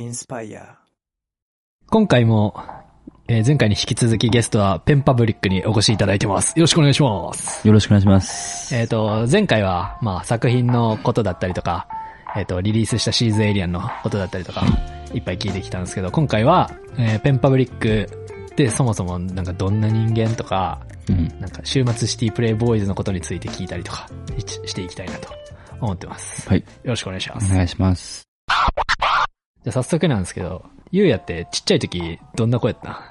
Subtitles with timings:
[0.00, 0.62] Inspire
[1.90, 2.54] 今回も、
[3.28, 6.58] えー前回に引き続きゲストはペンパブリックにお越しいただいてます。
[6.58, 7.66] よろしくお願いします。
[7.66, 8.74] よろしくお願いします。
[8.74, 11.86] えっ、と、前回は、まあ、作品のことだったりとか、
[12.34, 14.64] えっ、と、リリースしたシーズンエイリアンのことだったりとか、
[15.12, 18.08] いっぱい聞いてきたんですけど、今回は、えーペンパブリック
[18.52, 21.28] ってそもそもなんかどんな人間とか、うん。
[21.40, 24.08] なんか週末シティプレイボーイズのことについて聞いたりとか
[24.38, 25.28] いちしていきたいなと
[25.80, 26.48] 思ってます。
[26.48, 26.58] はい。
[26.58, 27.52] よろしくお願いします。
[27.52, 28.29] お願いします。
[29.62, 33.02] じゃあ早速なんですけど、ゆうやってちっちゃい時どんな子やった？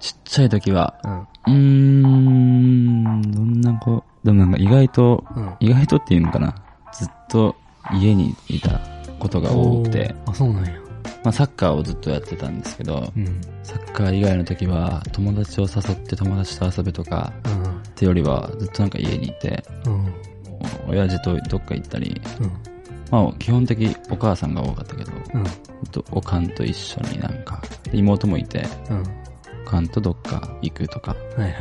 [0.00, 1.20] ちっちゃい時は、うん。
[1.20, 5.54] うーん、どんな子、でもなんか意外と、うん。
[5.60, 6.54] 意外とっていうのかな？
[6.92, 7.54] ずっと
[7.94, 8.80] 家にいた
[9.20, 10.14] ことが多くて。
[10.26, 10.72] あ、そうなんや。
[11.22, 13.40] まあサッカーをずっとやってたんですけど、うん。
[13.62, 17.62] サッカー以外の時は友達を誘って友達と遊ぶとかうん。
[17.62, 20.12] ってよりはずっとなんか家にいて、うん。
[20.88, 22.52] 親父とどっか行ったり、うん。
[23.10, 25.44] まあ基本的お母さんが多かったけど、うん。
[25.90, 29.04] とおかんと一緒になんか、で妹もいて、うん。
[29.66, 31.52] おかんとどっか行くとか、はいはい。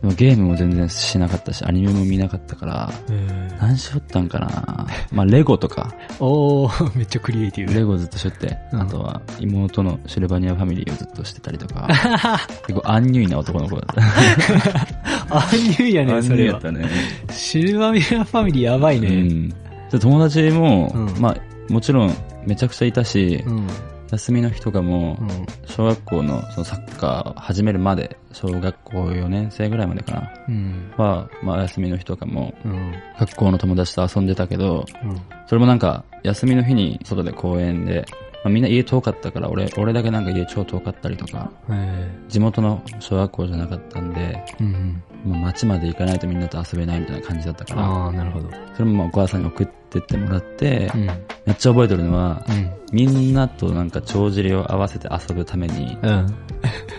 [0.00, 7.74] でもゲームも全然しなかったし、アニメも見なかったから、え何しよったんかなまあ、レゴとか、 おー、めっちゃクリエイティブ。
[7.74, 11.86] レゴずっとしよって、うんあとは妹のシルバニアファミリーをずっとしてたりとか、
[12.66, 15.36] 結構アンニュイな男の子だった。
[15.36, 16.88] ああいうやねん、それはアンニュイだっ。
[16.88, 17.32] たね。
[17.32, 19.08] シルバミアファミリーやばいうね。
[19.22, 19.54] ん。
[19.90, 22.14] で友達も、うんまあ、もちろん
[22.46, 23.66] めちゃくちゃいたし、うん。
[24.10, 25.46] 休みの日とかもう、ん。
[25.66, 30.92] 小学校のそのサッカー始めるまで、小学校4年生ぐらいまでかな、うん。
[30.96, 32.92] は、まあ、休みの日とかも、うん。
[33.18, 35.20] 学校の友達と遊んでたけど、うん。
[35.46, 38.04] それもなんか、休みの日に外で公園で、
[38.42, 45.02] まあ、みんな家遠かったから、俺、俺だけなんか家超遠かったりとか、え地元の小学校じゃなかったんで、ーうん。
[45.24, 48.48] もう街まで行かないとみんなと遊べないみたいな感じだったから、ああ、なるほど。
[48.74, 51.06] それもまあお母さんに送ってってもらって、うん。
[51.06, 51.14] め
[51.52, 52.72] っちゃ覚えてるのは、うん。
[52.92, 56.26] みんなとなんか帳尻を合わせて遊ぶために、うん。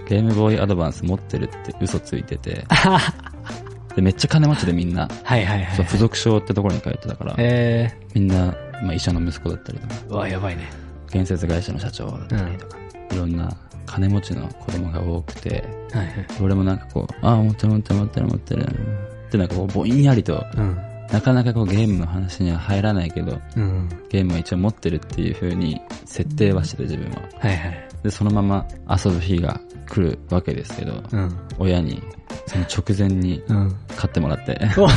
[0.08, 2.66] ゲームボーイアドバンス持ってるって嘘ついてて、
[3.96, 5.76] で、めっちゃ金持ちでみんな、はいはいはい。
[5.76, 10.70] そう付属証ってところに通ってたから、えみんな、まあ医者の息子だったりとか、わ、やばいね。
[11.10, 12.78] 建設会社の社長だったりとか、
[13.12, 13.50] いろんな
[13.86, 16.26] 金持ちの子供が多くて、はいはい。
[16.42, 18.64] 俺もなんかこう、ああ、持ってる持ってる持ってる持ってる。
[19.28, 20.78] ってなんかこう、ぼんやりと、うん。
[21.12, 23.90] なかなかこうゲームの話には入らないけど、うん。
[24.10, 27.22] ゲームは一応持ってるっていう風に設定はしてて自分は。
[27.40, 27.88] はいはい。
[28.04, 31.38] で、そのまま遊ぶ日が来るわけですけど、うん。
[31.60, 32.02] 親に、
[32.48, 33.76] その直前にうん。
[33.96, 34.90] 買ってもらって、うわ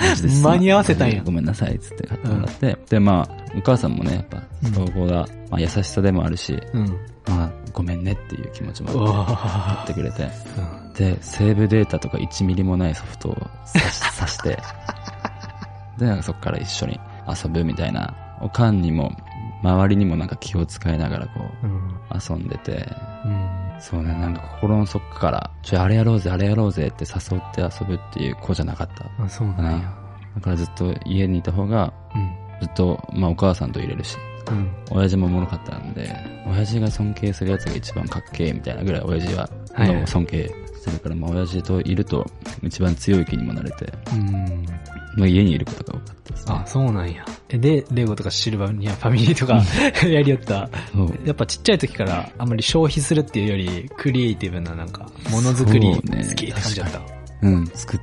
[0.00, 4.42] マジです間に合わせたんやごめんなさいっつって買ってもらって、で、まあ、お母さんもね、やっぱ、
[4.74, 6.86] 総合が、まあ優しさでもあるし、うん。
[7.26, 10.28] まあ、ごめんねっていう気持ちもうあって、買わってくれて。
[10.98, 14.58] うんで、セーブデータとか1ミリもないソフトを 挿して、
[15.96, 19.12] で、なんかそっから一緒に遊ぶみたいな、おかんにも、
[19.62, 21.98] 周りにもなんか気を使いながらこう、うん。
[22.14, 22.88] 遊んでて、
[23.24, 23.48] うん。
[23.80, 29.24] そうね、なんか心の底から、ちょ、あれやろうぜ、あれやろうぜって誘って遊ぶっていう子じゃなかった。
[29.24, 29.92] あ、そうなんや。
[30.36, 32.30] だからずっと家にいた方が、うん。
[32.60, 34.16] ずっと、まあお母さんと入れるし、
[34.50, 34.70] うん。
[34.90, 36.12] 親父もおもろかったんで、
[36.46, 42.26] 親父が尊敬するやつが一番かっけえみたいなぐらい親父は、はい尊敬してるから、まあ親父といると
[42.62, 44.66] 一番強い気にもなれて、うん。
[45.16, 46.54] まあ家にいることが多かったですね。
[46.54, 47.24] あ、そうなんや。
[47.48, 49.62] え、で、レゴとかシルバニアファミリーとか
[50.06, 50.70] やりよった。
[51.24, 57.00] やっぱちっちゃい時からあんまり消費するっていうより、クリエイティブななんか、ものづくり好きって感じだった。
[57.42, 58.00] うん、作っ。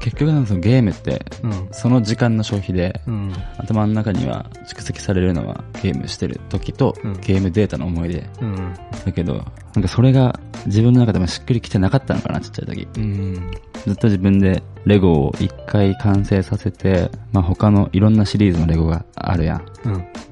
[0.00, 1.68] 結局なんかそのゲームって、うん。
[1.70, 3.32] その時間の消費で、うん。
[3.58, 8.26] 頭の中には蓄積されるのはゲームしてる時と、うんゲームデータの思い出。
[8.40, 8.74] うん。
[9.04, 12.88] だけど、なんかそれが自分の中でもしっくりきてなかったのかな、ちっちゃい時。
[12.96, 13.50] うん。
[13.86, 19.66] ずっと自分でレゴを一回完成させて、まあ他のいろんなシリーズのレゴがあるやん。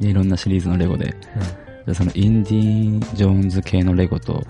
[0.00, 1.14] いろんなシリーズのレゴで、
[1.86, 4.42] でそのインディ・ジョーンズ系のレゴと。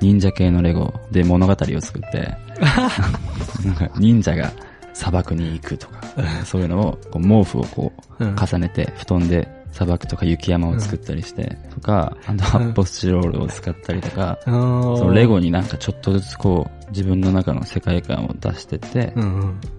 [0.00, 2.34] 忍者系のレゴで物語を作って、
[3.64, 4.52] なんか忍者が
[4.92, 6.00] 砂漠に行くとか、
[6.44, 19.14] そういうのをこう毛布をこううん重ねて布団で砂漠とか雪山を作ったりして、とか、あと発泡スチロールを使ったりとか、そのレゴになんかちょっとずつこう自分の中の世界観を出してって。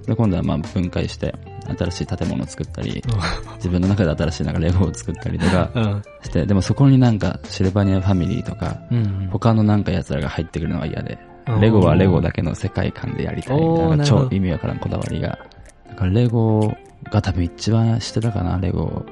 [0.08, 1.36] で今度はまあ分解して
[1.78, 3.04] 新しい建物を作ったり、
[3.56, 6.04] 自分の中で新しいなんかレゴを作ったりとかうん。
[6.24, 9.30] して、でもそこになんかシルバニアファミリーとか、うん。
[9.32, 15.38] 他のなんか奴らが入ってくるのは嫌でう、んレゴはレゴだけの世界観でやりたいみたいな、超意味わからんこだわりが。
[15.90, 16.74] だからレゴ
[17.12, 19.04] が多分一番してたかな、レゴ。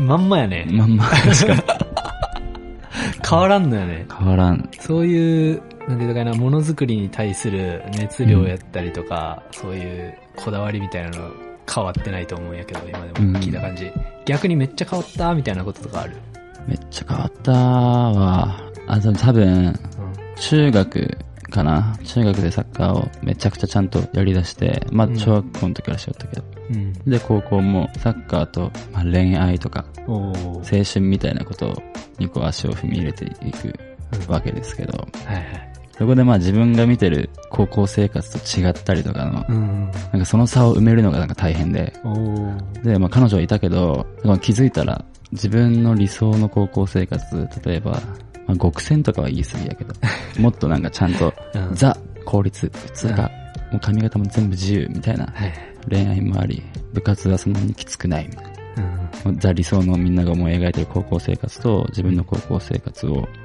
[0.00, 0.66] まんまやね。
[0.70, 1.62] まんま、確かに
[3.28, 4.06] 変わらんのよね。
[4.18, 4.68] 変わらん。
[4.80, 11.30] そういう、なんていうのかな、ものづくりに対する熱量やったりとか、そういうこだわりみたいなの
[11.72, 13.90] 変わってないと思うんやけど、今でも聞いた感じ。
[14.24, 16.12] 逆にめっちゃ変わったみたいなこととかある？
[16.66, 18.56] めっちゃ変わったわ。
[18.86, 19.74] あ、でも多分、
[20.36, 21.18] 中学
[21.52, 26.44] かな中学でサッカーをめちゃくちゃちゃんとやり出して、まうんあ小学校の時からしよったけど。
[26.70, 26.92] うん。
[26.92, 30.32] で、高校もサッカーと、まあ、恋愛とか、青
[30.62, 31.80] 春みたいなこと
[32.18, 33.72] にこう足を踏み入れていく
[34.28, 35.72] わけですけど、はいはい。
[35.98, 39.90] そこでまあ自分が見てる高校生活と違ったりとかの、うん。
[40.12, 41.92] なんかその差を埋めるのがなんか大変で、
[42.82, 48.00] で、まあ彼女はいたけど、まあ気づいたら自分の理想の高校生活、例えば、
[48.46, 49.94] まあ極戦とかは言い過ぎやけど、
[50.40, 53.30] もっとなんかちゃんと、うんザ、効率、普通か、
[53.70, 55.52] もう髪型も全部自由みたいな、はい。
[55.88, 56.62] 恋愛もあり、
[56.92, 58.52] 部活はそんなにきつくないみたいな。
[59.26, 59.38] うん。
[59.38, 63.41] ザ理想のみんなが思い描いてる高校生活と自分の高校生活を、まあ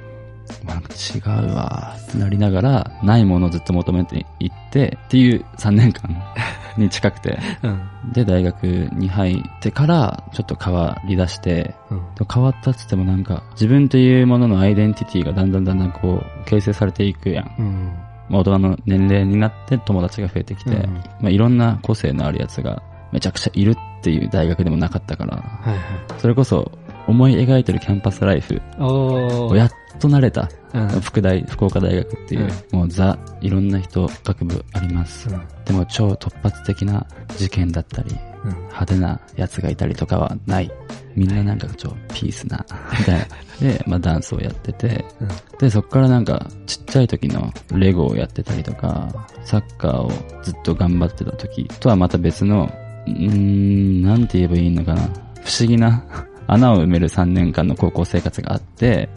[0.65, 6.09] なんか違うわってなりながら、ないものをずっと求めていってっていう3年間
[6.77, 7.81] に近くて、うん。
[8.13, 12.01] で大学に入ってからちょっと変わり出して、うん。
[12.31, 17.51] 変わったっつってもなんか自分というもののアイデンティティがだんだんだんだんこう形成されていくやん。
[17.59, 17.91] うん。
[18.29, 25.79] まあ大人の年齢になって友達が増えてきて、うんまあいろんな個性のあるやつがめちゃくちゃいるっていう大学でもなかったから、はいはい。
[26.19, 26.71] それこそ
[27.07, 28.61] 思い描いてるキャンパスライフ。
[28.79, 30.87] をやっと慣れた、うん。
[31.01, 35.29] 福大、福岡大学っていう、もうザ、いろんな人、学部あります。
[35.29, 37.05] うんでも超突発的な
[37.35, 38.15] 事件だったり、
[38.45, 38.51] うん。
[38.51, 40.71] 派手なやつがいたりとかはない。
[41.13, 42.65] みんななんか超ピースな、
[42.97, 43.25] みたいな。
[43.59, 45.27] で、まあダンスをやってて、うん。
[45.59, 50.11] で、そっからなんか、ちっちゃい時のレゴをやってたりとか、サッカーを
[50.41, 52.71] ずっと頑張ってた時とはまた別の、
[53.07, 55.01] うーん、なんて言えばいいのかな。
[55.43, 56.03] 不思議な
[56.47, 59.09] 穴を埋める3年間の高校生活があって、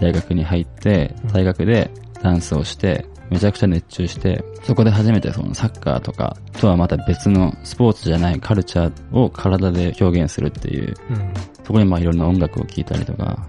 [0.00, 1.90] 大学に入ってうん、大学で
[2.22, 11.16] ダンスをして、めちゃくちゃ熱中して、そこで初めてそのサッカーとかとはまた別のスポーツじゃないカルチャーを体で表現するっていう、うん。
[11.16, 11.34] うん。
[11.64, 13.46] そこにまあいろんな音楽を聴いたりとか。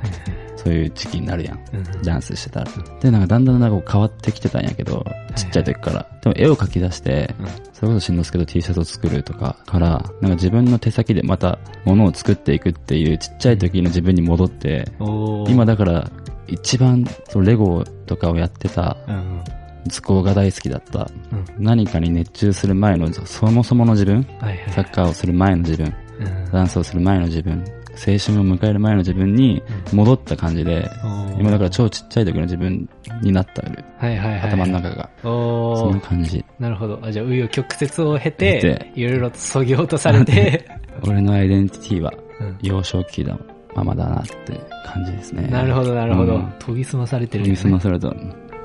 [0.57, 1.59] そういう時期になるやん。
[1.74, 2.01] うん。
[2.04, 2.71] ダンスしてたら。
[3.00, 5.06] で、なんかだんだんなんか変わってきてたんやけど、
[5.36, 6.06] ちっちゃい時から。
[6.21, 9.88] でも絵を描き出して、うんそれこそしんのすけと T シャツを作るとかから、
[10.19, 15.51] なんか自分の手先でまた物を作っていくっていうちっちゃい時の自分に戻って、おー。
[15.51, 16.09] 今だから
[16.48, 19.44] 一番そのレゴとかをやってたうん。
[19.88, 21.10] 図工が大好きだった。
[21.31, 21.45] うん。
[21.63, 24.71] 何かに熱中する前の、そもそもの自分、はいはい。
[24.71, 26.51] サッカーをする前の自分、うん。
[26.51, 27.63] ダンスをする前の自分、
[27.98, 29.62] 青春を迎える前の自分に
[29.92, 32.88] 戻った感じで、おー今だから超ちっちゃい時の自分
[33.22, 33.84] になったる。
[33.98, 34.40] はいはいはい。
[34.42, 35.10] 頭の中が。
[35.24, 36.02] おそんなー。
[36.02, 36.44] 感じ。
[36.60, 37.00] なるほど。
[37.04, 40.66] あ、じゃあ、紆余曲折を経経てて、いろいろと削ぎ落とされて、
[41.04, 43.40] 俺のアイデンティティはうん幼少期の
[43.76, 45.48] ままだなって感じですね。
[45.48, 46.54] なるほど、なるほどうん。
[46.66, 48.14] 研ぎ澄まされてる研ぎ澄まされた。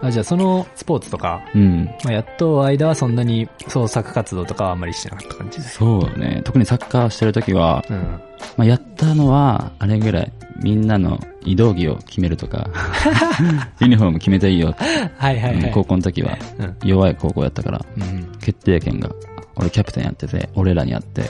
[0.03, 1.85] あ、じゃあそのスポーツとか、うん。
[2.05, 5.77] まあ、やっと間はそんなに創作活動とかはあんまりしてなかった感じです。
[5.77, 6.43] そうね。
[6.45, 8.21] 特にサッカーしてる時は、うん。
[8.57, 12.69] まあ、やったのは、あれぐらい、みんなの移動着を決めるとか、
[13.81, 14.75] ユニフォーム決めていいよ。
[15.17, 15.65] はいはいはい。
[15.65, 16.77] うん高校の時は、うん。
[16.85, 18.33] 弱い高校やったから、うん。
[18.41, 19.11] 決定権が、
[19.57, 21.23] 俺キャプテンやってて、俺らにあって、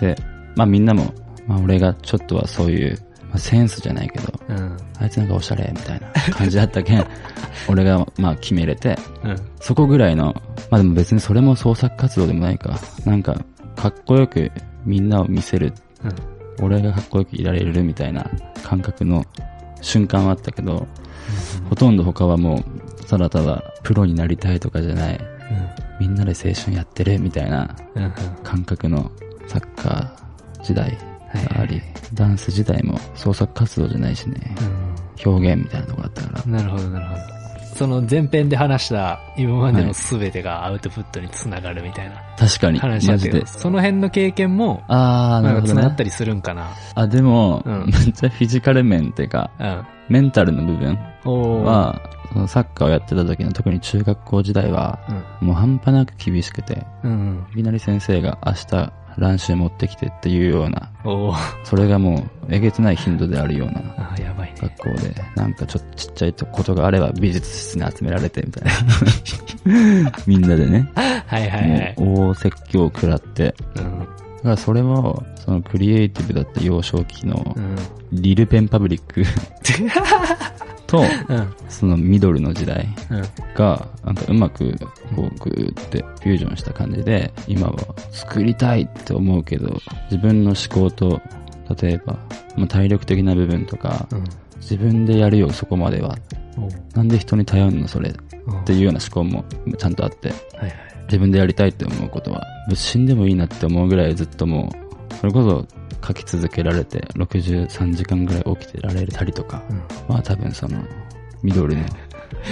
[0.00, 0.16] で、
[0.56, 1.12] まあみんなも、
[1.46, 4.76] まあ俺がちょっとはそういう、まあ、センスじゃないけど、うん。
[4.98, 7.06] あいつなんかおしゃれみたいな感じだったけん、
[7.68, 9.36] 俺がまあ決めれて、うん。
[9.60, 10.34] そこぐらいの、
[10.70, 12.78] まあでも別にそれも創作活動でもないか。
[13.04, 13.36] なんか、
[13.76, 14.50] かっこよく
[14.84, 15.72] みんなを見せる、
[16.04, 16.08] う
[16.62, 16.64] ん。
[16.64, 18.28] 俺がかっこよくいられるみたいな
[18.64, 19.24] 感覚の
[19.80, 20.86] 瞬間はあったけど、
[21.68, 25.20] ほとんど他はもう、ただただプロになりたいとかじゃない、
[26.00, 28.04] みんなで青春やってるみたいなうん。
[28.04, 28.12] うん。
[28.42, 29.10] 感覚の
[29.46, 31.82] サッカー時代があり、は
[32.14, 34.54] ダンス自体も創作活動じゃないしね、
[35.24, 36.48] 表現みたいなとこあったからう。
[36.48, 36.52] ん。
[36.52, 37.38] なるほど、なるほど。
[37.78, 43.46] その前編で話した今までの全てがアウトプットにつながるみたいな確かに、話マジで。
[43.46, 45.96] その辺の経験も、あー、なるほどね繋がっ。
[45.96, 46.70] たりするんかな。
[46.96, 49.86] あ、でも、うんめっちゃフィジカル面っていうか、うん。
[50.08, 50.98] メンタルの部分
[51.64, 52.00] は、
[52.32, 54.98] そのサッカーをやってた時の特に中学校時代は、
[55.40, 57.10] もう半端なく厳しくて、うん。
[57.12, 57.46] うん。
[57.52, 60.90] いきなり先生が明日乱視持ってきてっていうような、
[61.64, 63.82] それがもうえげつない頻度であるような。
[64.60, 70.12] 学校で、なんかちょっとちっちゃいことがあれば美術室に集められてみたいな。
[70.26, 71.94] みんなでね、はいはいはい。
[71.98, 74.08] もう大説教を食らって、うん。
[74.38, 77.76] だからそれは、そのクリエイティブだった幼少期のうん。
[78.12, 79.22] リルペンパブリック
[80.86, 81.54] と、うん。
[81.68, 83.22] そのミドルの時代うん。
[83.54, 84.74] が、なんかうまく、
[85.14, 87.76] こう、ぐーってフュージョンした感じで、今は
[88.10, 89.76] 作りたいって思うけど、
[90.10, 91.20] 自分の思考と、
[91.82, 92.14] 例えば、
[92.56, 94.24] まあ、体力的な部分とか、うん。
[94.60, 96.16] 自分でやるよ、そこまでは。
[96.94, 98.10] なんで人に頼るの、それ。
[98.10, 98.12] っ
[98.46, 99.44] うんていうような思考も
[99.76, 100.74] ちゃんとあって、はいはい。
[101.08, 102.42] 自分でやりたいって思うことは、
[102.74, 104.72] 死んでもいいなって思うぐらいずっとも
[105.10, 105.66] う、それこそ
[106.06, 109.82] 書き続けられて63時間ぐらい起きてられたりとか、うん。
[110.08, 110.78] まあ多分その、
[111.42, 111.84] ミドルの、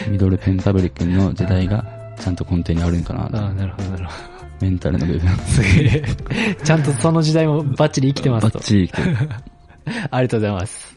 [0.09, 1.85] ミドルペンタブリックの時代が
[2.19, 4.13] ちゃんと根底にあるんかなとああ、なるほど、なるほ
[4.61, 5.37] メンタルの部分。
[5.37, 5.43] ど。
[5.43, 6.05] すげえ。
[6.65, 8.65] ちゃんとその時代もバッチリ生きてますとバッ。
[8.65, 9.17] チリ生きてる。
[10.11, 10.97] ありがとうございます。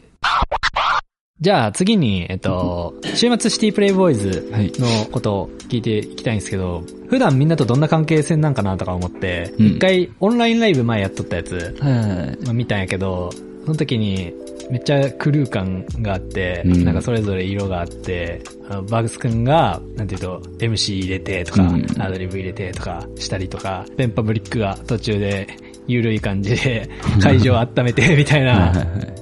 [1.40, 4.72] じゃあ次に、えっと、週末シティプレイボーイズはい。
[4.78, 9.66] のことを聞いていきたいんですけど、普段みんなとどんな関係性なんかなとか思って、うん。
[9.66, 12.08] 一回オンラインライブ前やっとったやつ、はいはい。
[12.08, 12.38] はい。
[12.44, 13.30] まあ、見たんやけど、
[13.64, 14.32] その時に
[14.70, 16.84] めっちゃクルー感があって、うん。
[16.84, 21.86] なんかそれぞれ色があって、あのバグス君が、なんていうと、MC 入れてとか、うん。
[22.00, 25.48] アドリブ入れてとかしたりとか、ペンパブリックが途中で、
[25.86, 26.88] ゆるい感じで
[27.22, 29.20] 会場を温めてみたいな、はいはい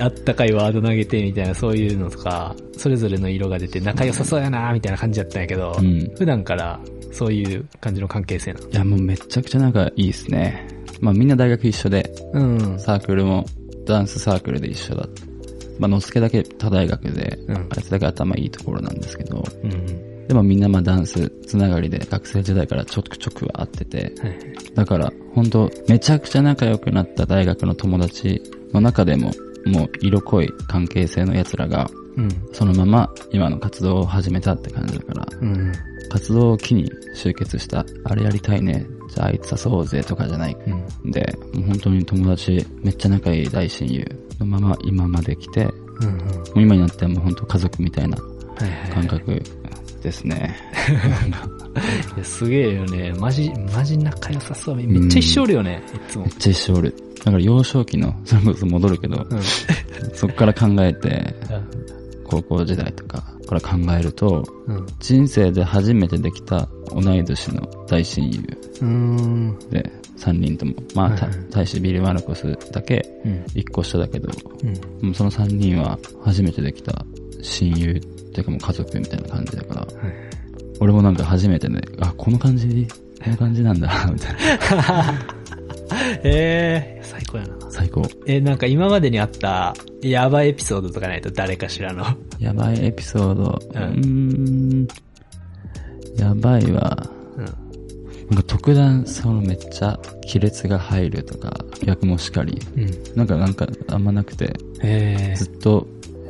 [0.00, 6.80] あったかいワード投げてみたいなそういうのとか、それぞれの色が出て仲良さそうやなみたいな感じだったんやけど、うん普段から
[7.12, 8.68] そういう感じの関係性なの。
[8.68, 10.68] いやもうめちゃくちゃ仲いいですね。
[11.00, 12.78] まあみんな大学一緒で、うん。
[12.78, 13.44] サークルも
[13.86, 15.08] ダンスサークルで一緒だ。
[15.78, 20.13] まあ、のすけだけ他大学で、うんあいつだけ頭いいところなんですけど、うん。
[20.28, 24.74] でもみんなまあダンスつながりで学生時代からちょくちょくは会ってて、はい。
[24.74, 29.32] だから本当めちゃくちゃ仲良くなった大学の友達の中でも、
[29.66, 32.28] もう色濃い関係性の奴らが、うん。
[32.52, 35.72] そのまま今の活動を始めたって感じだから、うん。
[36.10, 40.56] 活動を機に集結した、あれやりたいね、じゃああいつ誘おうぜとかじゃない。
[41.04, 41.10] うん。
[41.10, 44.04] で、もう本当に友達、めっちゃ仲いい大親友
[44.38, 46.08] のまま今まで来て、もうん。
[46.08, 48.16] う今になってはもう本当家族みたいな。
[48.92, 49.42] 感覚
[50.04, 50.54] ですね。
[52.14, 53.12] いやすげえよね。
[53.18, 54.76] マジ、マジ仲良さそう。
[54.76, 56.34] めっちゃ一緒おるよね、いつもめっ。
[56.34, 56.94] ちゃ一生おる。
[57.18, 59.40] だから幼少期の、 それこそ戻るけど、うん。
[60.14, 61.34] そこから考えて、
[62.24, 64.86] 高校時代とかから考えると、うん。
[65.00, 68.42] 人生で初めてできた同い年の大親友。
[69.70, 73.32] で、3人とも、まあ、たはいはい大使ビル・マルコスだけうん。
[73.54, 74.28] 1個下だけど、
[75.02, 75.14] うん。
[75.14, 77.04] その3人は初めてできた
[77.44, 79.92] 親友っていうかもう家族みたいな感じだから、はい。
[80.80, 82.88] 俺もなんか初めてね、あ、この感じ、
[83.22, 84.34] この感じなんだ、 みたい
[84.76, 85.14] な。
[86.24, 87.70] ええー、最高やな。
[87.70, 88.02] 最高。
[88.26, 92.04] え、なんか今までにあった、やばいエピソードとかないと誰かしらの？
[92.38, 93.60] やばいエピソード。
[93.74, 94.88] ううん。
[96.18, 97.44] やばいは、うん。
[97.44, 97.54] なん
[98.36, 101.52] か特段そのめっちゃ亀裂が入るとか、
[101.84, 102.58] 逆もしかり。
[102.76, 103.16] うん。
[103.16, 105.86] なんかなんかあんまなくて、えずっと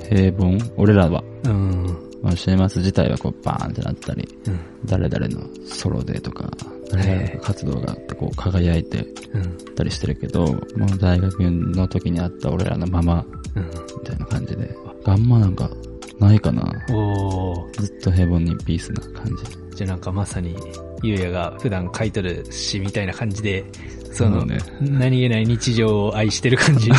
[0.08, 1.23] 平凡俺らは。
[1.44, 1.50] えー。
[1.50, 2.04] うん。
[2.23, 4.61] まあ、週末自体はこうバーンってなったり、うん。
[4.87, 6.50] 誰々のソロでとか、
[6.90, 9.75] 誰々の活動がこう輝いてうん。
[9.75, 13.64] たりしてるけど、もう大学の時にあった俺らのまま、うん。
[13.64, 13.70] み
[14.06, 15.70] たいな感じで、あんまなんか、
[16.18, 16.62] ないかな。
[16.90, 17.82] おー。
[17.82, 19.76] ずっと平凡にピースな感じ。
[19.76, 20.56] じゃあなんかまさに、
[21.02, 23.64] ゆうやが普段書いとる詩みたいな感じで、
[24.12, 26.90] その、ね何気ない日常を愛してる感じ。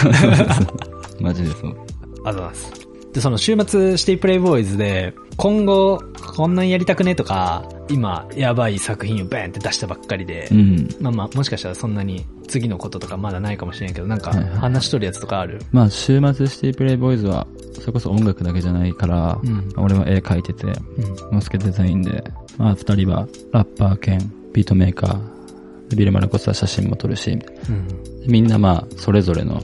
[1.20, 1.70] マジでそう。
[1.72, 2.85] ありがとうございます。
[3.16, 6.04] で、その週末シティプレイボーイズで、今後、
[6.36, 10.90] こんなんやりたくねとか、今、やばい作品をバーンって出したばっかりで、うん。
[11.00, 15.62] まあまあ、もしかしたらそんなに次のこととかまだないかもしれんけど、なんかはいはい話しとるやつとかある？
[15.72, 17.48] まあ、週末シティプレイボーイズは、
[17.80, 21.36] それこそ音楽だけじゃないから、うん俺は絵描いてて、うん。
[21.36, 22.22] モスケデザインで、
[22.58, 24.20] まあ、二人はラッパー兼
[24.52, 27.88] ビートメーカー、でビルマルコスは写真も撮るし、うん。
[28.28, 29.62] みんなまあ、それぞれの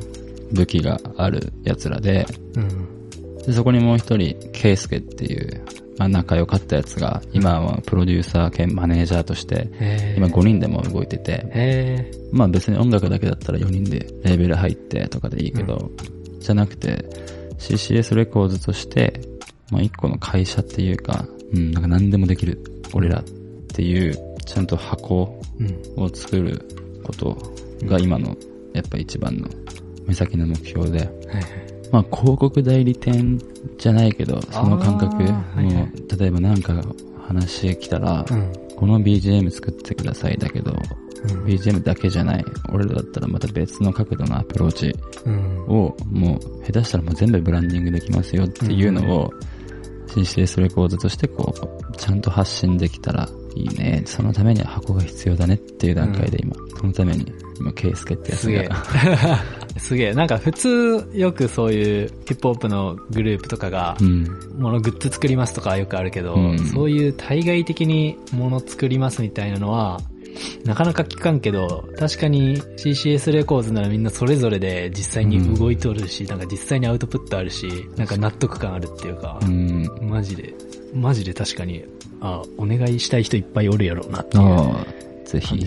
[0.54, 3.01] 武器がある奴らで、うん。
[3.46, 5.66] でそこにもう一人、ケイスケっていう、
[5.98, 9.68] まあ、仲良かったやつが、今はプロデューサー兼マネージャーとして、
[10.18, 15.92] 今5人でも動いてて、へまあ別に音楽だけだったら4人でレーベル入ってとかでいいけど、
[16.40, 17.06] じゃなくて
[17.58, 19.22] CCS レコーズとして、
[19.72, 25.42] まあ一個の会社っていうか、うん、なんか何でもできる俺らっていう、ちゃんと箱。
[25.98, 26.66] を作る
[27.04, 27.38] こと
[27.84, 28.36] が今の
[28.74, 29.48] やっぱ一番の
[30.06, 31.10] 目先の目標で。
[31.92, 33.40] まあ広告代理店
[33.78, 36.74] じゃないけど、その感覚、はいはい例えばなんか
[37.32, 38.54] 話来たら、うん。
[38.76, 41.46] この BGM 作ってくださいだけど、うん。
[41.46, 42.46] BGM だけじゃない。
[42.72, 44.96] 俺らだったらまた別の角度のアプローチ
[45.26, 45.62] うん。
[45.68, 49.32] を、もう、下手したらもう全部ブランディングできますよっていうのを、
[50.08, 54.04] CCS レコードとしてこう、ちゃんと発信できたらいいね。
[54.06, 57.32] そのためには箱が必要だねっていう段階で今、そのために、
[57.62, 58.76] 今、ケイスケってやつすげえが。
[59.78, 60.14] すげえ。
[60.14, 64.24] なんか普通、よくそういうヒップホップのグループとかがう、ん。
[64.58, 70.02] ものグッズ作りますとかよくあるけど、うんそういう対外的にもの作りますみたいなのは、
[70.66, 79.90] なかなか聞かんけど、確かに CCS レコーズならみんなそれぞれで実際に動いとるし、なんか実際にアウトプットあるし、なんか納得感あるっていうかう、ん。
[80.02, 80.54] マジで、
[80.94, 81.84] マジで確かに、
[82.22, 85.66] あ、お願いしたい人いっぱいおるやろうなっていうぜひ。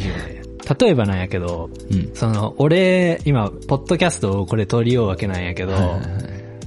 [0.78, 2.10] 例えばなんやけど、うん。
[2.14, 6.00] その、俺、今、ポッドキャストをこれ取りようわけなんやけど、はいはいはい。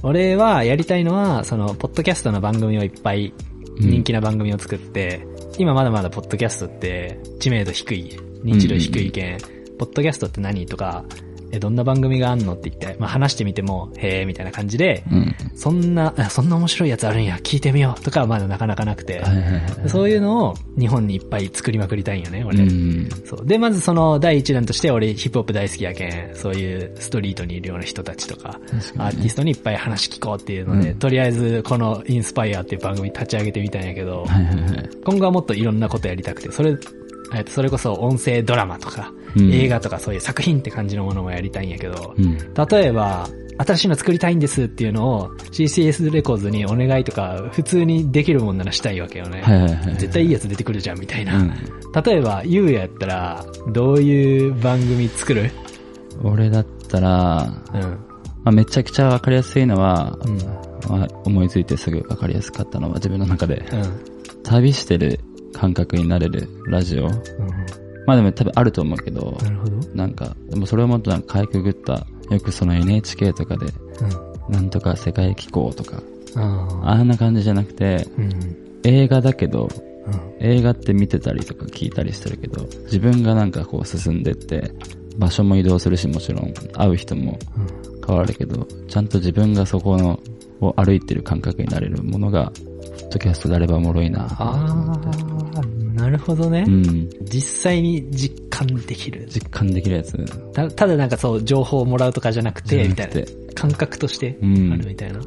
[0.02, 3.32] 俺はやりたいのは、その、ポッドキャストの番組をいっぱい、
[3.80, 5.26] 人気な番組を作って、
[5.58, 9.38] 今まだまだポッドキャストって知名度低い、認知度低いけん、
[9.78, 11.04] ポッドキャストって何とか、
[11.52, 12.54] え、どんな番組があんの？
[12.54, 15.34] って言って、まあ話してみても、へえ、みたいな感じで、うん。
[15.54, 19.22] そんな、あそんな面白いやつあるんや、聞いてみようとかはまだなかなかなくて。
[19.86, 22.58] そういうのを日本にいっぱい作りまくりたいんよね、俺。
[22.58, 23.08] うん。
[23.24, 23.46] そう。
[23.46, 28.60] で、まずその第一弾として俺ヒップホップ大好きやけん、そういうストリートにいるような人たちとか、
[28.98, 34.26] アーティストにいっぱい話聞こうっていうので、うんとりあえずこのインスパイアっていう番組立ち上げてみたんやけど。
[35.04, 36.76] 今後はもっといろんなことやりたくて、それ、
[37.34, 42.38] えっとそれこそ音声ドラマとか、うん映画とかそういう作品って感じのものもやりたいんやけど、うん。
[42.54, 49.42] 例えば、新しいの作りたいんですっていうのを CCS レコーズにお願いとか、普通にできるもんならしたいわけよね。
[49.42, 49.96] はいはいはい。
[49.96, 51.38] 絶対いいやつ出てくるじゃんみたいな。
[51.38, 51.52] うん。
[52.04, 55.50] 例えば、ゆうやったら、どういう番組作る？
[56.22, 57.80] 俺だったら、うん。
[57.82, 57.98] ま
[58.46, 60.38] あ、めちゃくちゃわかりやすいのは、うん。
[60.98, 64.42] まあ、思いついてすぐわかりやすかったのは自分の中で、うん。
[64.44, 65.20] 旅してる
[65.58, 67.06] 感覚になれるラジオ。
[67.06, 67.18] うん。
[68.06, 69.76] まあでも多分あると思うけど、なるほど。
[69.94, 73.66] なんか、でもそれをもっとなんかかいくぐった、よくその NHK とかで、
[74.48, 76.00] なんとか世界機構とか、
[76.34, 76.42] うん。
[76.84, 78.56] ああんな感じじゃなくて、うん。
[78.84, 79.68] 映画だけど、
[80.06, 80.46] うん。
[80.46, 84.72] 映画って見てたりとか聞いたりしてるけど、自分がなんかこう進んでって、
[85.18, 87.38] 場所も移動するしもちろん、会う人も
[88.06, 90.20] 変わるけど、ちゃんと自分がそこの、
[90.60, 92.67] を歩いてる感覚になれるものが、ポ
[93.08, 94.26] ッドキャストであればおもろいな。
[94.38, 95.00] あ
[95.56, 96.64] あ、なるほどね。
[96.66, 97.08] うん。
[97.22, 99.26] 実際に実感できる。
[99.28, 100.52] 実感できるやつ。
[100.52, 103.22] たただなんかそう、情報をもらうとかじゃなくて、みたいな。
[103.54, 105.20] 感覚としてうんあるみたいな。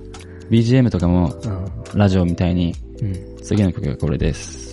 [0.49, 1.99] BGM とかも、うん。
[1.99, 3.37] ラジオみたいに、うん。
[3.43, 4.71] 次の曲がこれです。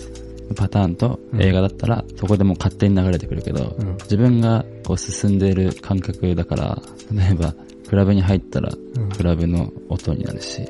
[0.55, 7.53] パターンと映画だったら、そこでもう勝手に流れてくるけど、うん自分がこう進んでいる感覚だから、例えば、
[7.89, 10.61] クラブに入ったらうん、クラブの音になるし、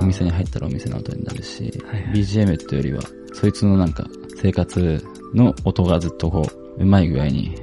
[0.00, 1.72] お店に入ったらお店の音になるし、
[2.12, 4.06] BGM っていうよりは、そいつのなんか、
[4.40, 6.42] 生活の音がずっとこ
[6.78, 7.56] う、うまい具合に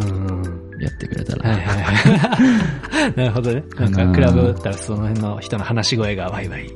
[0.00, 0.80] うん。
[0.80, 3.12] やってくれたら、はいはいはい。
[3.16, 3.64] なるほどね。
[3.76, 6.70] なんか、クラブだったらその辺の人の話し声がワイワイ。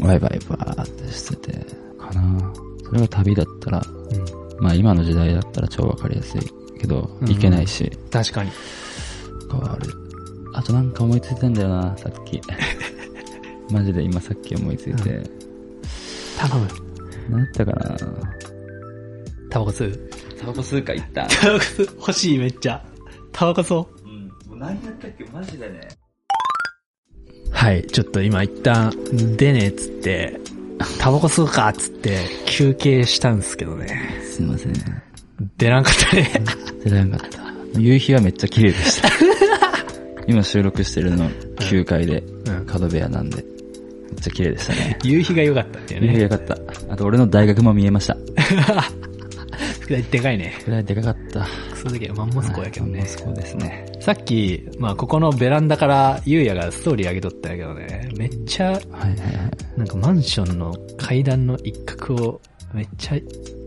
[0.00, 1.52] ワイワイバーってしてて、
[1.98, 2.52] かな
[2.84, 4.64] それが旅だったら、うん。
[4.64, 6.40] まあ今の時代だったら超わかりやすい
[6.78, 8.50] けど、うんいけないし、確かに。
[9.50, 10.05] 変わる。
[10.56, 12.40] あとなんか思いついてんだよな、さっき。
[13.70, 15.22] マジで今さっき思いついて。
[16.38, 16.68] 頼む。
[17.28, 17.96] 何やったかな
[19.50, 20.10] タバコ吸う？
[20.40, 21.26] タバコ吸うか言った。
[21.26, 21.96] タバコ吸う？
[21.98, 22.82] 欲しいめっちゃ。
[23.32, 24.28] タバコ吸おううん。
[24.50, 25.24] もう何やったっけ？
[25.32, 25.80] マジでね。
[27.50, 28.92] はい、ちょっと今一旦、
[29.36, 30.40] 出ねえっつって、
[30.98, 34.20] タバコ吸うかっつって、休憩したんですけどね。
[34.24, 34.72] すいません。
[35.58, 36.42] 出らんかったね。
[36.84, 37.40] 出られなかった。
[37.78, 39.08] 夕日はめっちゃ綺麗でした。
[40.26, 43.44] 今収録してるの9階で、うん角部屋なんで、めっ
[44.20, 44.98] ちゃ綺麗でしたね。
[45.04, 46.22] 夕日が良かったっていう夕日ね。
[46.24, 46.58] よかった。
[46.88, 48.16] あと俺の大学も見えました。
[50.10, 50.52] でかいね。
[50.64, 51.46] くらいでかかった。
[51.70, 53.00] クソだけど、マンモスコやけどね。
[53.00, 53.86] モスコですね。
[54.00, 59.18] さっき、まあここのベランダからゆうやがストーリー上げとったんやけどね、めっちゃ、はいはいはい。
[59.78, 62.40] なんかマンションの階段の一角を
[62.74, 63.22] めっちゃい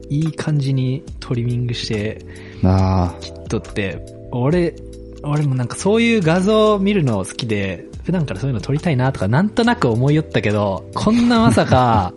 [0.09, 2.19] い感じにトリミングして
[2.63, 3.15] あ
[3.47, 4.75] 撮って、俺、
[5.23, 12.13] 俺もなんかそういう画像を見るの好きで、普段からそういうの撮りたいなとかなんとなく思いよったけど、こんなまさか、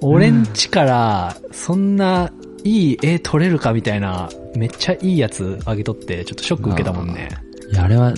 [0.00, 2.32] 俺んちからそんな
[2.64, 7.28] いい絵撮れるかみたいな、めっちゃいいやつあげとって、ちょっとショック受けたもんね。
[7.32, 7.72] あ。
[7.72, 8.12] いや、あれは、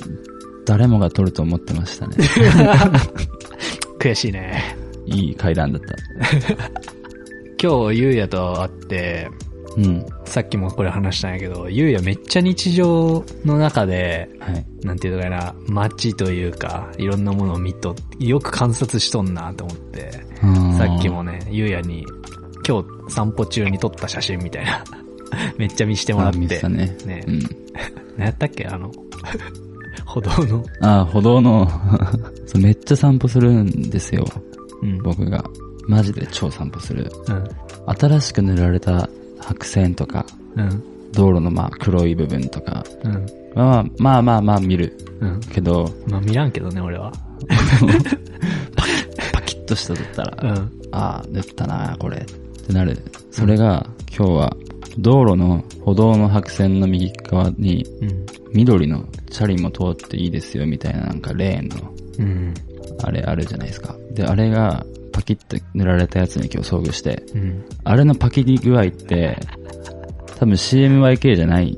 [0.65, 2.17] 誰もが撮ると思ってましたね。
[3.99, 4.77] 悔しいね。
[5.07, 5.97] いい階段だった。
[7.61, 9.29] 今日ゆうやと会って、
[9.79, 10.07] うん。
[10.25, 14.67] さっきもこれ話したんやけど、ゆうやめっちゃ日常の中で、はい。
[14.85, 20.11] なんていうのかな、街というか、いろんなものを見と、よく観察しとんなと思って、
[20.77, 22.05] さっきもね、ゆうやに、
[22.67, 24.85] 今日散歩中に撮った写真みたいな、
[25.57, 26.57] めっちゃ見してもらっあ見て。
[26.57, 26.97] てたね。
[27.07, 27.39] ねうん。
[28.17, 28.91] 何やったっけあの、
[30.05, 30.65] 歩道の。
[30.81, 31.69] あ、歩道の
[32.47, 34.27] そう、めっちゃ散歩するんですよ。
[34.83, 34.99] うん。
[35.03, 35.45] 僕が。
[35.87, 37.11] マジで超散歩する。
[37.29, 37.49] うん。
[37.87, 39.09] 新しく塗られた
[39.49, 40.83] 白線とか、うん。
[41.13, 43.27] 道路のまあ黒い部分とか、うん。
[43.55, 45.41] まあまあまあまあ見るうん。
[45.41, 47.13] けど、まあ見らんけどね、俺は。
[49.33, 50.73] パキッとしただったら、うん。
[50.93, 52.19] ああ、塗ったなこれ。
[52.19, 52.25] っ
[52.67, 52.99] てなる。
[53.31, 54.57] それが、今日は、
[54.99, 58.27] 道路の歩道の白線の右側に、うん。
[58.53, 62.55] 緑のチャリも通っていいですよみたいななんかレーンの、うん。
[63.03, 63.97] あれあるじゃないですか。
[64.13, 64.85] で、あれが、
[65.19, 67.65] パキッと塗られたやつに今日遭遇して、うん。
[67.83, 69.37] あれのパキリ具合って、
[70.39, 71.77] 多分 CMYK じゃない。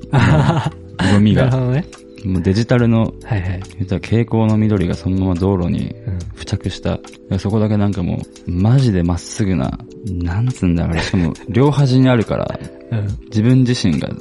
[1.14, 1.46] ゴミが。
[1.46, 1.86] なるほどね。
[2.26, 3.62] もうデジタルの、はいはい。
[3.78, 6.18] 言ったら蛍光の緑がそのまま道路にうん。
[6.34, 7.00] 付着した。
[7.38, 13.06] そこだけなんかもう、マジでまっすぐな、なんつうんだろう、しかも、両端にあるから、うん。
[13.30, 14.12] 自分自身が、っ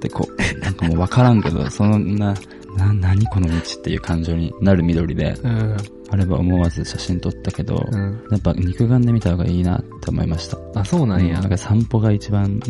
[0.00, 2.34] てこう、なんかもうわからんけど、そんな、
[2.78, 5.76] な、何この道っていう感情になる緑で、うん。
[6.10, 8.20] あれば思わず写真撮ったけど、うん。
[8.30, 10.58] やっぱ肉眼で見た方がいいなって思いました。
[10.74, 11.48] あ、そうなんやなん。
[11.50, 12.60] か散歩が一番、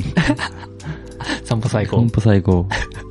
[1.45, 2.09] 散歩最高散。
[2.11, 2.67] 歩最高。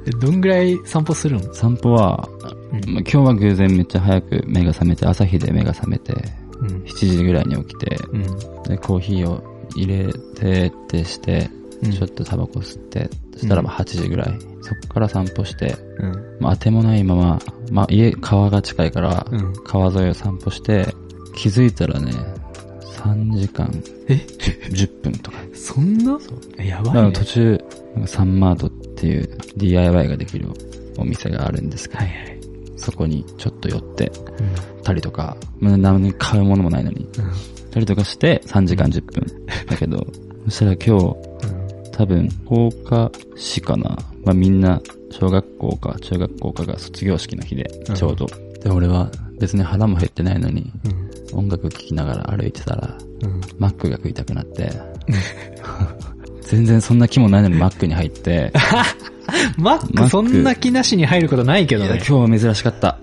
[0.05, 1.53] え どんぐらい散歩するん？
[1.53, 2.27] 散歩は、
[2.71, 6.13] うんまあ今日は偶然めっちゃ早く目が覚めて、朝日で目が覚めて、
[6.61, 6.67] うん。
[6.83, 8.21] 7時ぐらいに起きて、うん。
[8.63, 9.43] で、コーヒーを
[9.75, 11.49] 入れてってして、
[11.81, 14.37] うんちょっとタバコ吸って、そしたらまあ8時ぐらい。
[14.61, 16.37] そこから散歩して、うん。
[16.39, 17.39] まあ当てもないまま、
[17.71, 19.53] まあ家、川が近いから、うん。
[19.63, 20.93] 川沿いを散歩して、
[21.35, 22.11] 気づいたらね、
[22.81, 23.71] 3時間
[24.07, 25.37] え？10, 10分とか。
[25.53, 26.19] そんな？
[26.57, 27.11] えやばいね。
[27.13, 27.57] 途中、
[28.05, 30.49] サンマートっていう DIY ができる
[30.97, 32.39] お店があるんですけど、はいはい。
[32.75, 34.83] そこにちょっと寄ってうん。
[34.83, 37.11] たりとか、まあ何に買うものもないのに、うん。
[37.71, 39.45] たりとかして3時間10分。
[39.67, 40.05] だけど、
[40.45, 41.28] そしたら今日、
[41.99, 43.97] 多分、放課市かな。
[44.23, 44.81] まあみんな、
[45.11, 48.25] 小学校か中学校かが卒業式の日でうん、ちょうど。
[48.63, 50.71] で、俺は別に腹も減ってないのに、
[51.33, 51.39] うん。
[51.39, 53.41] 音楽聴きながら歩いてたら、うん。
[53.59, 54.71] マックが食いたくなって、
[56.43, 58.53] 全然そんな気もないのにマックに入って、
[59.59, 62.01] マックそんな気なしに入ることないけどね。
[62.07, 62.97] 今日は珍しかった。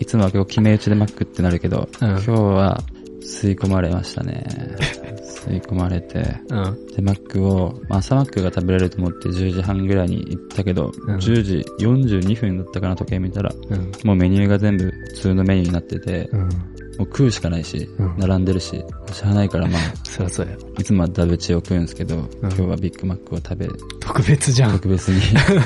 [0.00, 2.82] いつもは今日決め打ちでマックってなるけど、うん今日は
[3.22, 4.44] 吸い込まれましたね。
[5.46, 6.18] 吸い込まれて、
[6.50, 6.86] うん。
[6.94, 13.92] で、マックを、まあ朝マックが食べれると思って10時半ぐらいに行ったけど、うん10時42分だったかな時計見たら、うん。
[14.04, 16.40] もうメニューが全部普通のメニューになってて、うん。
[16.40, 20.56] もう食うしかないし、うん並んでるし、しゃあないからまあ、 そりゃそうや。
[20.78, 23.68] いつもはダブチを食うんですけど、今日はビッグマックを食べ、
[24.00, 24.72] 特別じゃん。
[24.72, 25.20] 特別に。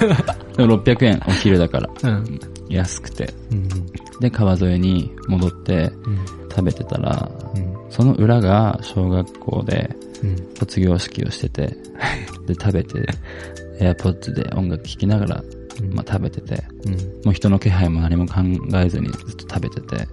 [0.56, 2.40] でも600円、お昼だから、うん。
[2.68, 3.32] 安くて。
[3.50, 3.68] うん。
[4.20, 6.43] で、川沿いに戻ってうん。
[6.54, 7.74] 食べてたら、うん。
[7.90, 9.90] その裏が小学校で
[10.22, 10.54] うん。
[10.56, 11.76] 卒業式をしてて、
[12.46, 13.06] で、食べて、
[13.80, 15.44] AirPods で音楽聴きながら、
[15.80, 16.92] うんまあ食べてて、うん。
[17.24, 18.34] もう人の気配も何も考
[18.76, 20.08] えずにずっと食べてて、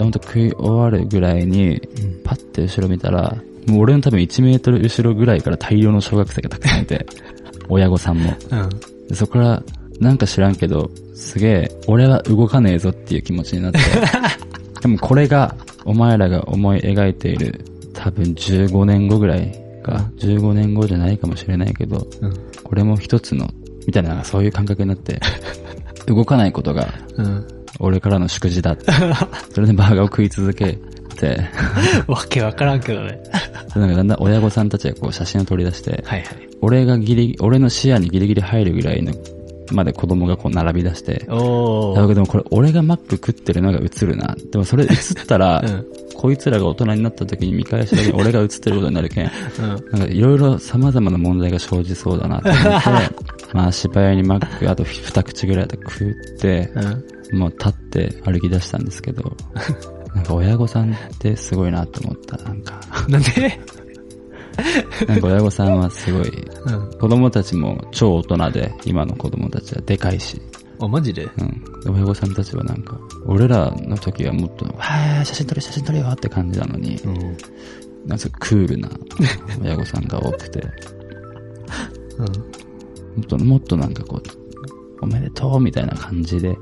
[0.00, 0.10] うん。
[0.10, 2.22] と食い終わるぐらいに、うん。
[2.24, 7.06] パッて後ろ見たら、もう俺の多分1メートル後ろぐらいから大量の小学生がたくさんいて、
[7.68, 8.34] 親御さんも。
[8.50, 8.68] うん。
[9.08, 9.62] でそこから、
[10.00, 13.78] なんか知らんけど、すげえ、俺は動かねえぞっていう気持ちになって、
[14.80, 22.34] でもこれが、お前らが思い描いている、多分15年後ぐらいか、15年後じゃないかもしれないけど、うん。
[22.62, 23.48] これも一つの、
[23.86, 25.20] みたいな、そういう感覚になって、
[26.06, 27.46] 動かないことが、うん。
[27.80, 28.86] 俺からの祝辞だって。
[29.52, 30.78] それでバーガーを食い続け
[31.18, 31.40] て、
[32.06, 33.18] わけわからんけどね。
[33.74, 36.26] なんかだんだん親御さんたちがこう写真を撮り出して、はいはい。
[36.60, 39.12] 俺がギリ、俺の視野にギリギリ入るぐらいの、
[39.72, 41.14] まで子供がこう並び出して。
[41.14, 44.36] だけどもこれ俺がマック食ってるのが映るな。
[44.50, 44.90] でもそれ映っ
[45.26, 45.86] たら、うん。
[46.14, 49.68] こいつらが大人になった時に見返した時に俺が映ってることになるけん、 うん。
[49.68, 52.68] なんかいろいろ様々な問題が生じそうだなと思って、
[53.54, 57.38] まあ芝居にマックあと二口ぐらいで食って、うん。
[57.38, 59.36] もう立って歩き出したんですけど、
[60.14, 62.36] なんか親御さんってすごいなと思った。
[62.44, 63.58] なんか、なんで？
[65.06, 66.98] なんか親御さんはすごい、うん。
[66.98, 70.40] 子供たちも超大人で、今の子供たちはでかいし、
[70.80, 71.24] あ、マジで？
[71.38, 71.80] うん。
[71.82, 77.36] で親御さんたちはなんか、俺らの時はもっと、わー、写真撮れ写真撮れよって感じなのに、うん。
[78.06, 78.88] なんかクールな
[79.62, 80.62] 親御さんが多くて、
[82.18, 82.26] うん。
[82.26, 82.32] も
[83.22, 86.56] っと、もっとなんかこう、おめでとうみたいな感じで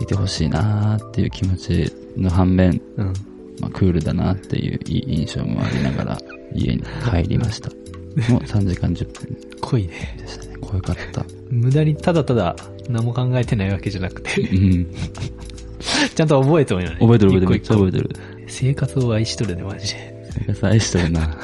[0.00, 3.12] いてほしいなーっていう気持ちの反面、うん。
[3.60, 6.18] まあ、クールだなっていういい印象もありながら
[6.54, 7.70] 家に帰りました。
[8.30, 10.16] もう3時間10分濃いね。
[10.18, 10.56] でしたね。
[10.60, 11.24] 濃かった。
[11.48, 12.56] 無駄にただただ
[12.88, 14.86] 何も考えてないわけじゃなくて、うん。
[16.14, 16.86] ちゃんと覚えてもいい。
[16.88, 17.48] 覚えてる覚えてる。
[17.50, 18.10] めっちゃ覚えてる。
[18.46, 20.30] 生活を愛しとるね、マジで。
[20.32, 21.28] 生活愛してるな。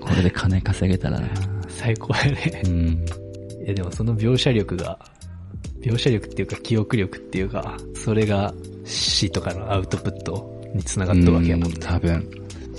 [0.00, 1.28] これで金稼げたらな。
[1.68, 2.68] 最高やねう。
[2.68, 3.04] ん。
[3.64, 4.98] いやでもその描写力が、
[5.82, 11.76] 描写力っていうか記憶力っていうか、それが詩とかのアウトプットにつながったわけやもんうね。
[11.80, 12.28] 多分。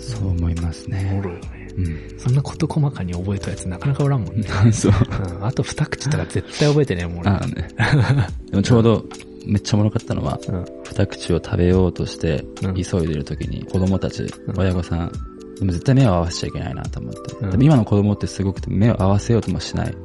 [0.01, 1.21] そう思いますおねも。
[1.21, 1.67] ろいよね。
[1.77, 2.19] うん。
[2.19, 4.43] そんなこと細かに覚えたやつなかなかおらんもんね。
[4.73, 4.91] そう。
[4.91, 5.45] うん。
[5.45, 7.29] あと二口とか絶対覚えてねえもん、俺。
[7.29, 7.67] ああね。
[8.51, 9.05] でもちょうど、
[9.45, 10.65] めっちゃおもろかったのは、うん。
[10.83, 15.11] 二口を食べようとしてうん、急いでる時に、子供たち、ん親御さん、
[15.59, 17.19] でも絶対目を合わせちゃいけないなと思って。
[17.63, 19.95] 今の子供ってすごくて目を合わせようともしない。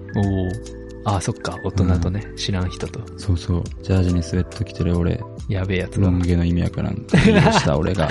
[1.06, 1.14] おお。
[1.16, 1.58] あ、そっか。
[1.64, 3.00] 大人とね、知らん人と。
[3.18, 3.64] そうそう。
[3.82, 6.12] ジャージにスウェット着てる俺、やべえやつがロ。
[6.12, 6.94] ン毛の意味わからん。
[6.94, 8.08] 色した 俺が、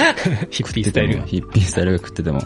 [0.49, 1.25] ヒッピースタイルが。
[1.25, 2.43] ヒッピースタイルが食ってても、う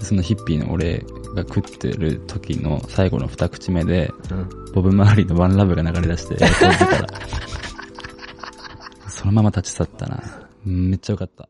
[0.00, 0.04] ん。
[0.04, 0.98] そのヒッピーの俺
[1.34, 4.48] が食ってる時の最後の二口目で、うん。
[4.72, 6.36] ボブ周りのワンラブが流れ出して。
[9.08, 10.22] そのまま立ち去ったな。
[10.66, 11.48] うんめっちゃよかった。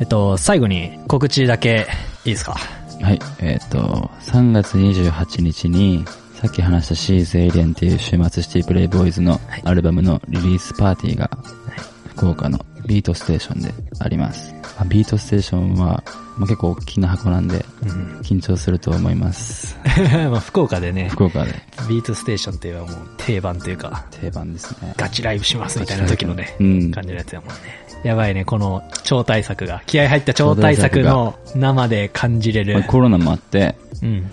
[0.00, 1.86] えっと、最後に告知だけ
[2.24, 2.56] いいですか？
[3.00, 6.04] はい、えっ、と、3月28日に、
[6.40, 11.30] さっき話したシーズエイリアンっていう週末シティプレイボーイズのはいアルバムのリリースパーティーが、
[12.16, 14.52] 福岡のビートステーションであります。
[14.76, 16.02] まあビートステーションは、
[16.36, 18.20] まあ、結構大きな箱なんで、うん。
[18.22, 19.76] 緊張すると思います。
[20.30, 21.52] まあ、福岡でね、福岡で
[21.88, 24.94] ビートステーションって言えばもう定番というか、定番ですね。
[24.96, 26.90] ガチライブしますみたいな時のね、うん。
[26.90, 27.54] 感じのやつやもんね。
[28.02, 32.74] やばいね、この超大作が、気合入った超大作の生で感じれる。
[32.74, 34.30] まあコロナもあって、うん。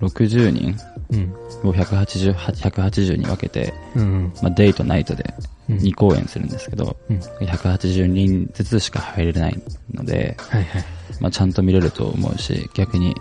[0.00, 0.76] 360人
[1.10, 1.32] うん。
[1.68, 4.32] を180、180に分けて、うん。
[4.42, 5.34] まあ、デイとナイトで
[5.68, 7.16] うん2公演するんですけど、うん。
[7.16, 9.62] 180人ずつしか入れない
[9.94, 10.84] ので、はいはい。
[11.20, 13.14] まあ、ちゃんと見れると思うし、逆に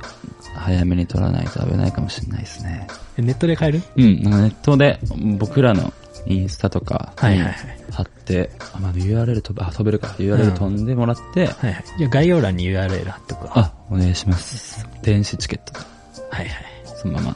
[0.55, 2.87] 早めに撮らないと危ないかもしれないですね。
[3.17, 3.81] えネットで買える？
[3.95, 4.99] うん、なんかネットで
[5.37, 5.93] 僕らの
[6.25, 7.55] インスタとかにはいはいはい。
[7.91, 10.07] 貼って、あ、まあ、URL 飛べ、あ、飛べるか。
[10.17, 11.83] URL 飛んでもらって、はいはい。
[11.97, 13.51] じゃあ概要欄に URL 貼っとくわ。
[13.55, 14.85] あ、お願いします。
[15.01, 15.79] 電子チケットで
[16.35, 16.65] はいはい。
[17.01, 17.35] そのまま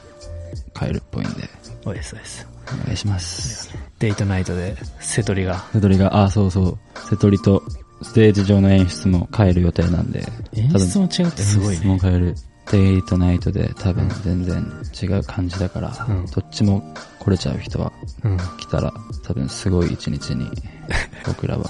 [0.74, 1.50] 買えるっぽいんで、
[1.84, 2.48] そうですそうです。
[2.82, 3.74] お願いします。
[4.00, 5.60] デイトナイトで、瀬戸りが。
[5.74, 6.78] 瀬戸りが、あ、そうそう、
[7.10, 7.64] 瀬戸りと
[8.02, 12.00] ステージ上の演出も変える予定なんで、演出も違うってすごい演出もね。
[12.02, 12.36] 変える。
[12.72, 14.64] デイとナイトで多分全然
[15.02, 17.92] 違う感じだから、うんどっちも来れちゃう人は
[18.24, 18.38] うん。
[18.60, 20.52] 来たら多分すごい一日に
[21.26, 21.68] 僕らは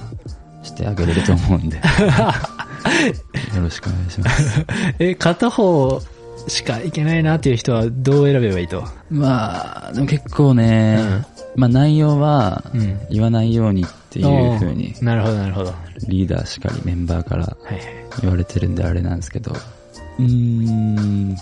[0.62, 1.78] してあげれると思うんで、
[3.56, 4.66] よろしくお願いします。
[5.00, 6.02] え、片方
[6.48, 8.84] しかいけないなっていう人はどう選べばいいと？
[9.10, 11.26] まあ、でも結構ね、
[11.56, 13.00] まあ内容はうん。
[13.10, 15.72] 言わないようにっていう風になるほどなるほど。
[15.72, 15.76] は
[16.08, 17.82] リーダーしかりメンバーからいはい。
[18.22, 21.36] 言われてるんであれなんですけど、うーん、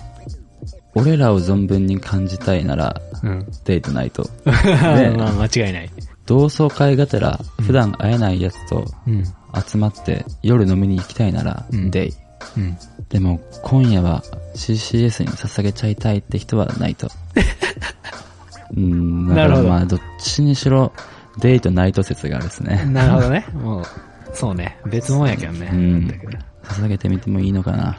[0.95, 3.47] 俺らを存分に感じたいなら、うん。
[3.65, 4.29] デイとナイト。
[4.45, 5.89] まあ間違いない。
[6.25, 9.23] 同窓会がてら、普段会えないやつとうん。
[9.65, 12.13] 集まって夜飲みに行きたいなら、うんデイ。
[12.57, 12.77] うん。
[13.09, 14.23] でも、今夜は
[14.55, 17.09] CCS に捧げちゃいたいって人はナイト。
[18.75, 20.91] うん、ほどらまあ、どっちにしろ、
[21.39, 22.83] デイとナイト説があるですね。
[22.85, 23.45] なるほどね。
[23.55, 23.85] もう、
[24.33, 24.77] そうね。
[24.85, 25.69] 別物やけどね。
[25.71, 26.21] うん
[26.63, 27.97] 捧げてみてもいいのかな。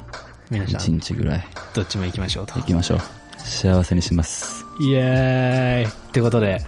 [0.50, 1.46] 一皆さん、日ぐらい。
[1.72, 2.62] どっちも行きましょうと行。
[2.62, 3.00] きましょう。
[3.38, 4.64] 幸せにします。
[4.80, 6.62] イエーイってことで、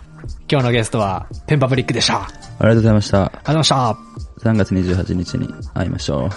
[0.51, 2.23] 今日のゲストは、ペンパブリックでした。
[2.23, 3.33] ありがとうありがとうございました。
[3.39, 3.97] ございました。
[4.41, 6.31] 3月28日に会いましょ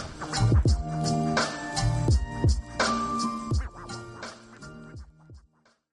[0.80, 0.83] う。